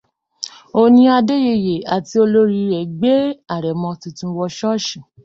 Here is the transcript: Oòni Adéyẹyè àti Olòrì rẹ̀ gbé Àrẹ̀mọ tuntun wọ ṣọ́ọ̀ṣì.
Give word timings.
Oòni 0.77 1.03
Adéyẹyè 1.17 1.75
àti 1.95 2.15
Olòrì 2.23 2.59
rẹ̀ 2.71 2.85
gbé 2.97 3.13
Àrẹ̀mọ 3.55 3.89
tuntun 4.01 4.31
wọ 4.37 4.45
ṣọ́ọ̀ṣì. 4.57 4.99